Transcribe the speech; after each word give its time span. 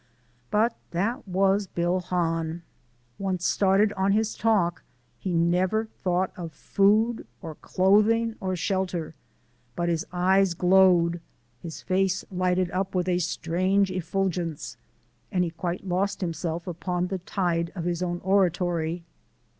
But 0.49 0.75
that 0.89 1.27
was 1.27 1.67
Bill 1.67 1.99
Hahn. 1.99 2.63
Once 3.19 3.45
started 3.45 3.93
on 3.93 4.13
his 4.13 4.33
talk, 4.33 4.81
he 5.19 5.31
never 5.31 5.85
thought 5.85 6.31
of 6.35 6.53
food 6.53 7.27
or 7.39 7.53
clothing 7.53 8.35
or 8.39 8.55
shelter; 8.55 9.13
but 9.75 9.89
his 9.89 10.03
eyes 10.11 10.55
glowed, 10.55 11.21
his 11.61 11.83
face 11.83 12.25
lighted 12.31 12.71
up 12.71 12.95
with 12.95 13.07
a 13.07 13.19
strange 13.19 13.91
effulgence, 13.91 14.75
and 15.31 15.43
he 15.43 15.51
quite 15.51 15.85
lost 15.85 16.21
himself 16.21 16.65
upon 16.65 17.05
the 17.05 17.19
tide 17.19 17.71
of 17.75 17.83
his 17.85 18.01
own 18.01 18.21
oratory. 18.23 19.03